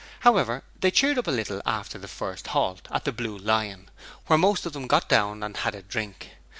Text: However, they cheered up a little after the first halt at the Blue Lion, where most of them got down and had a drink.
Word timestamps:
However, 0.21 0.63
they 0.79 0.89
cheered 0.89 1.19
up 1.19 1.27
a 1.27 1.29
little 1.29 1.61
after 1.63 1.99
the 1.99 2.07
first 2.07 2.47
halt 2.47 2.87
at 2.89 3.05
the 3.05 3.11
Blue 3.11 3.37
Lion, 3.37 3.91
where 4.25 4.39
most 4.39 4.65
of 4.65 4.73
them 4.73 4.87
got 4.87 5.07
down 5.07 5.43
and 5.43 5.55
had 5.57 5.75
a 5.75 5.83
drink. 5.83 6.31